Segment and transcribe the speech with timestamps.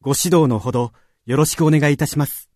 [0.00, 0.92] ご指導のほど
[1.24, 2.48] よろしくお願いいたします。